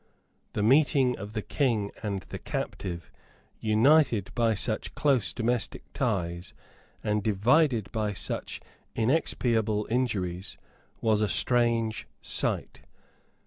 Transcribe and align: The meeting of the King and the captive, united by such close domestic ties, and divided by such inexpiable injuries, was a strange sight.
The 0.53 0.63
meeting 0.63 1.15
of 1.19 1.33
the 1.33 1.43
King 1.43 1.91
and 2.01 2.21
the 2.29 2.39
captive, 2.39 3.11
united 3.59 4.31
by 4.33 4.55
such 4.55 4.95
close 4.95 5.31
domestic 5.31 5.83
ties, 5.93 6.55
and 7.03 7.21
divided 7.21 7.91
by 7.91 8.13
such 8.13 8.61
inexpiable 8.95 9.87
injuries, 9.91 10.57
was 11.01 11.21
a 11.21 11.29
strange 11.29 12.07
sight. 12.19 12.81